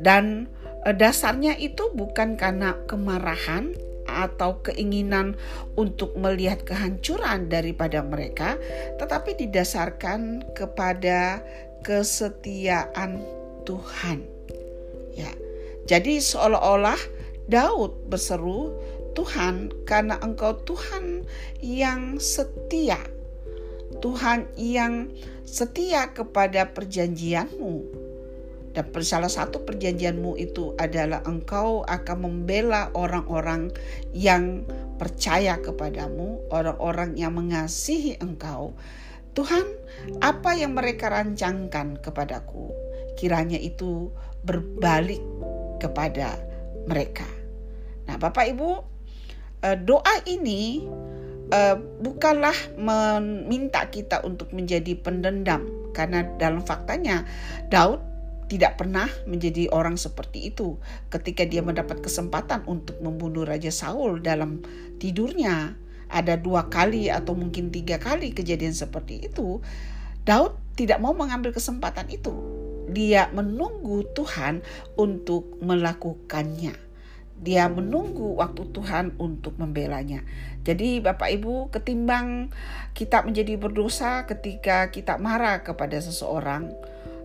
Dan 0.01 0.49
eh, 0.89 0.97
dasarnya 0.97 1.61
itu 1.61 1.93
bukan 1.93 2.41
karena 2.41 2.81
kemarahan 2.89 3.77
atau 4.09 4.65
keinginan 4.65 5.37
untuk 5.77 6.17
melihat 6.17 6.65
kehancuran 6.65 7.53
daripada 7.53 8.01
mereka, 8.01 8.57
tetapi 8.97 9.37
didasarkan 9.37 10.49
kepada 10.57 11.45
kesetiaan 11.85 13.21
Tuhan. 13.69 14.25
Ya. 15.13 15.29
Jadi 15.85 16.25
seolah-olah 16.25 16.97
Daud 17.49 18.09
berseru, 18.09 18.77
Tuhan 19.19 19.75
karena 19.83 20.15
engkau 20.23 20.55
Tuhan 20.63 21.27
yang 21.59 22.23
setia. 22.23 23.03
Tuhan 23.99 24.47
yang 24.55 25.11
setia 25.43 26.15
kepada 26.15 26.71
perjanjianmu. 26.71 28.07
Dan 28.79 28.87
salah 29.03 29.27
satu 29.27 29.67
perjanjianmu 29.67 30.39
itu 30.39 30.71
adalah 30.79 31.27
engkau 31.27 31.83
akan 31.83 32.19
membela 32.23 32.95
orang-orang 32.95 33.75
yang 34.15 34.63
percaya 35.03 35.59
kepadamu, 35.59 36.39
orang-orang 36.55 37.19
yang 37.19 37.35
mengasihi 37.35 38.23
engkau. 38.23 38.79
Tuhan, 39.35 39.67
apa 40.23 40.55
yang 40.55 40.79
mereka 40.79 41.11
rancangkan 41.11 41.99
kepadaku, 41.99 42.71
kiranya 43.19 43.59
itu 43.59 44.15
berbalik 44.47 45.23
kepada 45.83 46.39
mereka. 46.87 47.27
Nah, 48.07 48.15
Bapak 48.15 48.47
Ibu, 48.55 48.98
eh, 49.65 49.77
doa 49.79 50.15
ini 50.27 50.87
eh, 51.51 51.77
bukanlah 52.03 52.55
meminta 52.79 53.87
kita 53.89 54.23
untuk 54.23 54.51
menjadi 54.53 54.95
pendendam, 54.99 55.67
karena 55.95 56.27
dalam 56.37 56.63
faktanya 56.63 57.25
Daud 57.73 58.05
tidak 58.49 58.81
pernah 58.81 59.07
menjadi 59.29 59.69
orang 59.69 60.01
seperti 60.01 60.49
itu 60.49 60.81
ketika 61.13 61.45
dia 61.45 61.61
mendapat 61.61 62.01
kesempatan 62.01 62.65
untuk 62.65 62.97
membunuh 63.05 63.45
Raja 63.45 63.69
Saul 63.69 64.25
dalam 64.25 64.65
tidurnya. 64.97 65.77
Ada 66.09 66.41
dua 66.41 66.73
kali 66.73 67.13
atau 67.13 67.37
mungkin 67.37 67.69
tiga 67.69 68.01
kali 68.01 68.33
kejadian 68.33 68.73
seperti 68.73 69.29
itu. 69.29 69.61
Daud 70.25 70.57
tidak 70.73 71.05
mau 71.05 71.13
mengambil 71.13 71.53
kesempatan 71.53 72.09
itu 72.09 72.33
dia 72.89 73.29
menunggu 73.37 74.09
Tuhan 74.17 74.65
untuk 74.97 75.61
melakukannya. 75.61 76.88
Dia 77.39 77.71
menunggu 77.71 78.39
waktu 78.39 78.67
Tuhan 78.75 79.15
untuk 79.23 79.55
membelanya. 79.57 80.27
Jadi, 80.67 80.99
Bapak 80.99 81.31
Ibu, 81.39 81.71
ketimbang 81.71 82.51
kita 82.93 83.23
menjadi 83.23 83.55
berdosa 83.55 84.27
ketika 84.27 84.91
kita 84.91 85.17
marah 85.17 85.63
kepada 85.63 85.97
seseorang, 86.03 86.75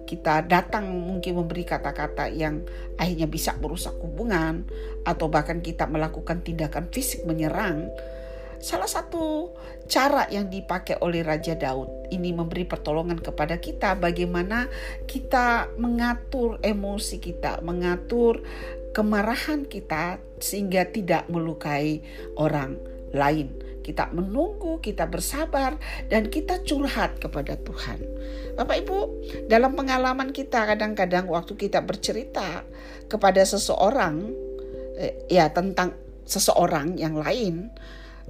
kita 0.06 0.46
datang 0.46 0.86
mungkin 0.90 1.42
memberi 1.42 1.66
kata-kata 1.66 2.30
yang 2.30 2.62
akhirnya 3.02 3.26
bisa 3.26 3.58
merusak 3.58 3.98
hubungan, 4.00 4.64
atau 5.04 5.28
bahkan 5.28 5.60
kita 5.66 5.90
melakukan 5.90 6.46
tindakan 6.46 6.88
fisik 6.94 7.26
menyerang 7.26 7.90
Salah 8.64 8.88
satu 8.88 9.52
cara 9.92 10.24
yang 10.32 10.48
dipakai 10.48 10.96
oleh 11.04 11.20
Raja 11.20 11.52
Daud 11.52 12.08
ini 12.16 12.32
memberi 12.32 12.64
pertolongan 12.64 13.20
kepada 13.20 13.60
kita 13.60 14.00
bagaimana 14.00 14.72
kita 15.04 15.68
mengatur 15.76 16.64
emosi 16.64 17.20
kita, 17.20 17.60
mengatur 17.60 18.40
kemarahan 18.94 19.66
kita 19.66 20.22
sehingga 20.38 20.86
tidak 20.88 21.28
melukai 21.28 22.06
orang 22.38 22.78
lain. 23.12 23.50
Kita 23.84 24.08
menunggu, 24.16 24.80
kita 24.80 25.12
bersabar, 25.12 25.76
dan 26.08 26.32
kita 26.32 26.64
curhat 26.64 27.20
kepada 27.20 27.60
Tuhan. 27.60 28.00
Bapak 28.56 28.80
Ibu, 28.88 29.00
dalam 29.52 29.76
pengalaman 29.76 30.32
kita 30.32 30.64
kadang-kadang 30.64 31.28
waktu 31.28 31.60
kita 31.60 31.84
bercerita 31.84 32.64
kepada 33.12 33.44
seseorang, 33.44 34.32
eh, 34.96 35.28
ya 35.28 35.52
tentang 35.52 36.00
seseorang 36.24 36.96
yang 36.96 37.20
lain, 37.20 37.76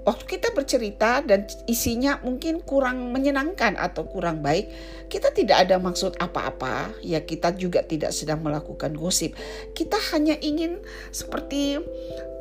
waktu 0.04 0.24
kita 0.26 0.52
bercerita 0.52 1.24
dan 1.24 1.48
isinya 1.70 2.20
mungkin 2.26 2.60
kurang 2.66 3.14
menyenangkan 3.14 3.80
atau 3.80 4.10
kurang 4.10 4.44
baik, 4.44 4.68
kita 5.08 5.32
tidak 5.32 5.70
ada 5.70 5.80
maksud 5.80 6.18
apa-apa, 6.20 6.92
ya 7.06 7.24
kita 7.24 7.56
juga 7.56 7.86
tidak 7.86 8.12
sedang 8.12 8.44
melakukan 8.44 8.98
gosip. 8.98 9.38
Kita 9.72 9.96
hanya 10.12 10.36
ingin 10.42 10.82
seperti 11.14 11.80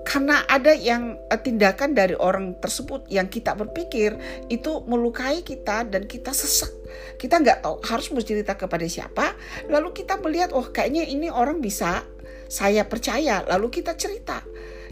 karena 0.02 0.42
ada 0.50 0.74
yang 0.74 1.14
eh, 1.30 1.38
tindakan 1.38 1.94
dari 1.94 2.18
orang 2.18 2.58
tersebut 2.58 3.06
yang 3.06 3.30
kita 3.30 3.54
berpikir 3.54 4.18
itu 4.50 4.82
melukai 4.90 5.46
kita 5.46 5.86
dan 5.86 6.10
kita 6.10 6.34
sesak. 6.34 6.74
Kita 7.16 7.38
nggak 7.38 7.62
tahu 7.62 7.76
harus 7.86 8.10
bercerita 8.10 8.58
kepada 8.58 8.84
siapa. 8.90 9.38
Lalu 9.70 9.94
kita 9.94 10.18
melihat, 10.18 10.50
oh 10.52 10.74
kayaknya 10.74 11.06
ini 11.06 11.30
orang 11.30 11.62
bisa 11.62 12.02
saya 12.50 12.82
percaya. 12.84 13.46
Lalu 13.46 13.70
kita 13.70 13.94
cerita 13.94 14.42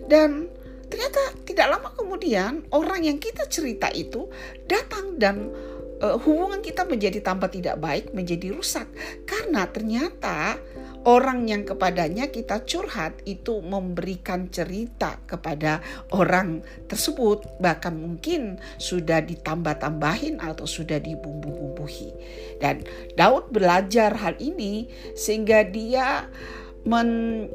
dan 0.06 0.48
Ternyata 0.90 1.38
tidak 1.46 1.66
lama 1.78 1.88
kemudian 1.94 2.66
orang 2.74 3.06
yang 3.06 3.22
kita 3.22 3.46
cerita 3.46 3.88
itu 3.94 4.26
datang 4.66 5.16
dan 5.16 5.54
uh, 6.02 6.16
hubungan 6.18 6.58
kita 6.64 6.82
menjadi 6.88 7.22
tambah 7.22 7.52
tidak 7.52 7.78
baik, 7.78 8.10
menjadi 8.10 8.50
rusak. 8.50 8.88
Karena 9.28 9.68
ternyata 9.70 10.58
orang 11.06 11.48
yang 11.48 11.62
kepadanya 11.64 12.28
kita 12.28 12.64
curhat 12.64 13.24
itu 13.24 13.60
memberikan 13.64 14.48
cerita 14.50 15.20
kepada 15.28 15.80
orang 16.12 16.64
tersebut. 16.88 17.46
Bahkan 17.60 17.94
mungkin 17.94 18.58
sudah 18.80 19.22
ditambah-tambahin 19.24 20.42
atau 20.42 20.66
sudah 20.66 20.98
dibumbu-bumbuhi. 20.98 22.10
Dan 22.58 22.84
Daud 23.14 23.52
belajar 23.52 24.16
hal 24.16 24.36
ini 24.40 24.88
sehingga 25.16 25.64
dia 25.64 26.28
men 26.84 27.46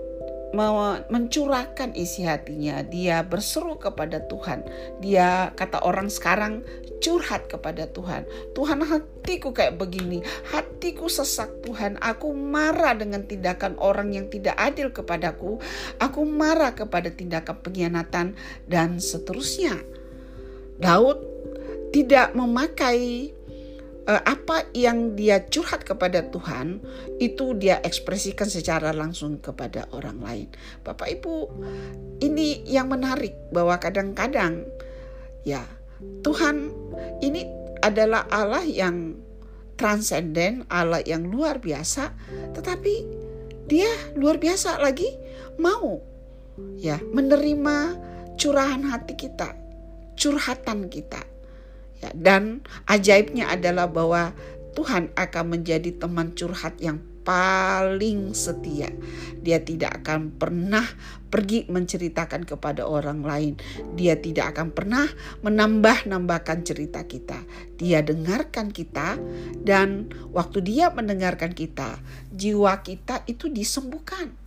mencurahkan 1.12 1.92
isi 1.94 2.24
hatinya. 2.24 2.80
Dia 2.82 3.22
berseru 3.28 3.76
kepada 3.76 4.24
Tuhan. 4.26 4.64
Dia 5.04 5.52
kata 5.54 5.84
orang 5.84 6.08
sekarang 6.08 6.64
curhat 7.04 7.52
kepada 7.52 7.92
Tuhan. 7.92 8.24
Tuhan 8.56 8.80
hatiku 8.82 9.52
kayak 9.52 9.76
begini. 9.76 10.24
Hatiku 10.50 11.12
sesak 11.12 11.62
Tuhan. 11.68 12.00
Aku 12.00 12.32
marah 12.32 12.96
dengan 12.96 13.28
tindakan 13.28 13.76
orang 13.78 14.16
yang 14.16 14.32
tidak 14.32 14.56
adil 14.56 14.96
kepadaku. 14.96 15.60
Aku 16.00 16.24
marah 16.24 16.72
kepada 16.72 17.12
tindakan 17.12 17.60
pengkhianatan 17.60 18.40
dan 18.72 18.98
seterusnya. 18.98 19.76
Daud 20.80 21.20
tidak 21.92 22.32
memakai 22.36 23.35
apa 24.06 24.70
yang 24.78 25.18
dia 25.18 25.42
curhat 25.50 25.82
kepada 25.82 26.30
Tuhan 26.30 26.78
itu 27.18 27.58
dia 27.58 27.82
ekspresikan 27.82 28.46
secara 28.46 28.94
langsung 28.94 29.42
kepada 29.42 29.90
orang 29.90 30.22
lain. 30.22 30.50
Bapak 30.86 31.10
Ibu, 31.10 31.50
ini 32.22 32.62
yang 32.70 32.94
menarik 32.94 33.34
bahwa 33.50 33.82
kadang-kadang 33.82 34.70
ya 35.42 35.66
Tuhan 36.22 36.70
ini 37.26 37.50
adalah 37.82 38.30
Allah 38.30 38.62
yang 38.62 39.18
transenden, 39.76 40.70
Allah 40.70 41.02
yang 41.02 41.26
luar 41.28 41.58
biasa, 41.58 42.14
tetapi 42.54 42.94
dia 43.66 43.90
luar 44.14 44.38
biasa 44.38 44.78
lagi 44.78 45.10
mau 45.58 46.00
ya 46.78 47.02
menerima 47.02 47.78
curahan 48.38 48.86
hati 48.86 49.18
kita, 49.18 49.58
curhatan 50.14 50.88
kita. 50.94 51.35
Dan 52.14 52.62
ajaibnya 52.86 53.50
adalah 53.50 53.90
bahwa 53.90 54.36
Tuhan 54.76 55.16
akan 55.16 55.46
menjadi 55.56 55.96
teman 55.96 56.36
curhat 56.36 56.78
yang 56.84 57.00
paling 57.26 58.38
setia. 58.38 58.94
Dia 59.42 59.64
tidak 59.66 60.06
akan 60.06 60.38
pernah 60.38 60.86
pergi 61.34 61.66
menceritakan 61.66 62.46
kepada 62.46 62.86
orang 62.86 63.26
lain. 63.26 63.54
Dia 63.98 64.20
tidak 64.22 64.56
akan 64.56 64.76
pernah 64.76 65.10
menambah-nambahkan 65.42 66.62
cerita 66.62 67.08
kita. 67.10 67.42
Dia 67.82 68.06
dengarkan 68.06 68.70
kita 68.70 69.18
dan 69.66 70.14
waktu 70.32 70.62
dia 70.62 70.94
mendengarkan 70.94 71.52
kita, 71.58 71.98
jiwa 72.30 72.86
kita 72.86 73.26
itu 73.26 73.50
disembuhkan 73.50 74.45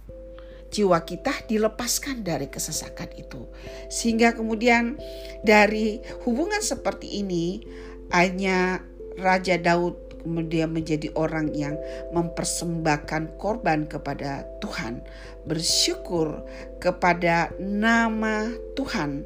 jiwa 0.68 1.02
kita 1.04 1.32
dilepaskan 1.48 2.24
dari 2.24 2.48
kesesakan 2.52 3.12
itu. 3.16 3.48
Sehingga 3.88 4.36
kemudian 4.36 5.00
dari 5.42 6.00
hubungan 6.28 6.60
seperti 6.60 7.20
ini 7.24 7.64
hanya 8.12 8.84
Raja 9.18 9.58
Daud 9.58 10.08
kemudian 10.22 10.74
menjadi 10.74 11.08
orang 11.16 11.54
yang 11.54 11.78
mempersembahkan 12.12 13.40
korban 13.40 13.86
kepada 13.88 14.44
Tuhan, 14.60 15.00
bersyukur 15.48 16.44
kepada 16.82 17.54
nama 17.56 18.50
Tuhan 18.76 19.24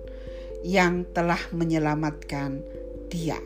yang 0.62 1.02
telah 1.11 1.40
menyelamatkan 1.50 2.62
dia, 3.11 3.40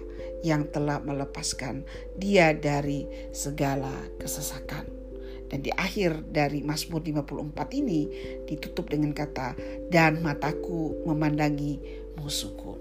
yang 0.44 0.68
telah 0.68 1.00
melepaskan 1.00 1.88
dia 2.18 2.52
dari 2.52 3.08
segala 3.32 3.94
kesesakan. 4.20 4.95
Dan 5.46 5.62
di 5.62 5.70
akhir 5.70 6.26
dari 6.30 6.62
Mazmur 6.66 7.02
54 7.02 7.80
ini 7.80 8.10
ditutup 8.50 8.90
dengan 8.90 9.14
kata 9.14 9.54
dan 9.90 10.18
mataku 10.22 11.06
memandangi 11.06 11.78
musuhku. 12.18 12.78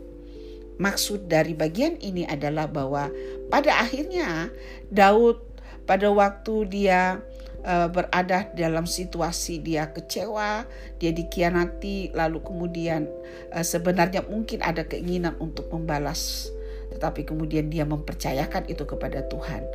Maksud 0.75 1.31
dari 1.31 1.55
bagian 1.55 1.95
ini 2.03 2.27
adalah 2.27 2.67
bahwa 2.67 3.07
pada 3.47 3.79
akhirnya 3.79 4.51
Daud 4.91 5.39
pada 5.85 6.09
waktu 6.09 6.65
dia 6.67 7.21
uh, 7.61 7.87
berada 7.89 8.49
dalam 8.53 8.89
situasi 8.89 9.61
dia 9.61 9.89
kecewa, 9.93 10.65
dia 10.97 11.11
dikhianati, 11.13 12.11
lalu 12.13 12.41
kemudian 12.41 13.05
uh, 13.53 13.65
sebenarnya 13.65 14.25
mungkin 14.25 14.65
ada 14.65 14.85
keinginan 14.85 15.37
untuk 15.37 15.69
membalas, 15.69 16.49
tetapi 16.93 17.25
kemudian 17.25 17.69
dia 17.69 17.85
mempercayakan 17.85 18.65
itu 18.69 18.83
kepada 18.85 19.25
Tuhan. 19.29 19.65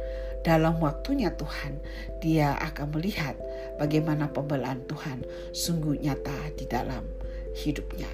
Dalam 0.40 0.80
waktunya 0.80 1.36
Tuhan, 1.36 1.84
dia 2.24 2.56
akan 2.56 2.96
melihat 2.96 3.36
bagaimana 3.76 4.32
pembelaan 4.32 4.80
Tuhan 4.88 5.20
sungguh 5.52 6.00
nyata 6.00 6.56
di 6.56 6.64
dalam 6.64 7.04
hidupnya. 7.52 8.08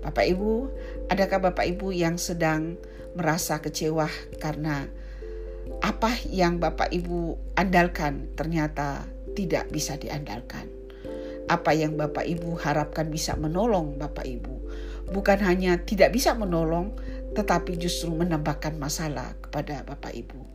Bapak 0.00 0.24
Ibu, 0.24 0.52
adakah 1.12 1.52
Bapak 1.52 1.64
Ibu 1.64 1.92
yang 1.92 2.16
sedang 2.16 2.76
merasa 3.16 3.60
kecewa 3.60 4.08
karena 4.40 4.88
apa 5.80 6.12
yang 6.28 6.60
Bapak 6.60 6.92
Ibu 6.92 7.36
andalkan 7.56 8.32
ternyata 8.36 9.08
tidak 9.36 9.68
bisa 9.68 9.96
diandalkan. 10.00 10.68
Apa 11.44 11.76
yang 11.76 12.00
Bapak 12.00 12.24
Ibu 12.24 12.56
harapkan 12.56 13.12
bisa 13.12 13.36
menolong 13.36 14.00
Bapak 14.00 14.24
Ibu, 14.24 14.54
bukan 15.12 15.44
hanya 15.44 15.76
tidak 15.84 16.16
bisa 16.16 16.32
menolong, 16.32 16.96
tetapi 17.36 17.76
justru 17.76 18.08
menambahkan 18.16 18.80
masalah 18.80 19.36
kepada 19.44 19.84
Bapak 19.84 20.16
Ibu. 20.16 20.53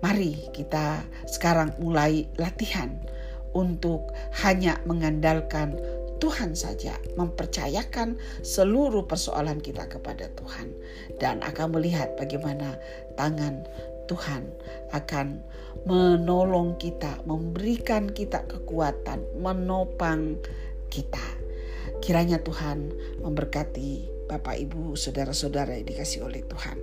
Mari 0.00 0.48
kita 0.56 1.04
sekarang 1.28 1.76
mulai 1.76 2.24
latihan 2.40 2.96
untuk 3.52 4.12
hanya 4.40 4.78
mengandalkan 4.86 5.76
Tuhan 6.20 6.52
saja 6.52 7.00
mempercayakan 7.16 8.20
seluruh 8.44 9.08
persoalan 9.08 9.58
kita 9.64 9.88
kepada 9.88 10.28
Tuhan 10.36 10.68
dan 11.16 11.40
akan 11.40 11.80
melihat 11.80 12.12
bagaimana 12.20 12.76
tangan 13.16 13.64
Tuhan 14.04 14.44
akan 14.92 15.40
menolong 15.88 16.76
kita, 16.76 17.24
memberikan 17.24 18.12
kita 18.12 18.44
kekuatan, 18.44 19.22
menopang 19.40 20.36
kita. 20.92 21.22
Kiranya 22.04 22.42
Tuhan 22.42 22.90
memberkati 23.22 24.20
Bapak 24.28 24.60
Ibu, 24.60 24.98
saudara-saudara 24.98 25.78
yang 25.78 25.88
dikasih 25.88 26.26
oleh 26.26 26.42
Tuhan. 26.44 26.78